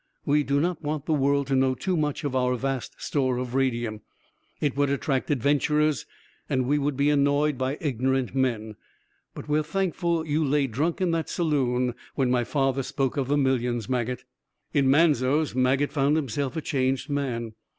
"We 0.25 0.41
do 0.43 0.59
not 0.59 0.81
want 0.81 1.05
the 1.05 1.13
world 1.13 1.45
to 1.45 1.55
know 1.55 1.75
too 1.75 1.95
much 1.95 2.23
of 2.23 2.35
our 2.35 2.55
vast 2.55 2.95
store 2.99 3.37
of 3.37 3.53
radium. 3.53 4.01
It 4.59 4.75
would 4.75 4.89
attract 4.89 5.29
adventurers 5.29 6.07
and 6.49 6.65
we 6.65 6.79
would 6.79 6.97
be 6.97 7.11
annoyed 7.11 7.55
by 7.55 7.77
ignorant 7.79 8.33
men. 8.33 8.77
But 9.35 9.47
we're 9.47 9.61
thankful 9.61 10.25
you 10.25 10.43
lay 10.43 10.65
drunk 10.65 11.01
in 11.01 11.11
that 11.11 11.29
saloon 11.29 11.93
when 12.15 12.31
my 12.31 12.43
father 12.43 12.81
spoke 12.81 13.15
of 13.15 13.27
the 13.27 13.37
millions, 13.37 13.87
Maget." 13.87 14.23
In 14.73 14.89
Manzos, 14.89 15.53
Maget 15.53 15.91
found 15.91 16.15
himself 16.15 16.57
a 16.57 16.61
changed 16.61 17.07
man. 17.07 17.53